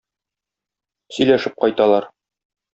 [1.19, 2.11] Сөйләшеп кайталар.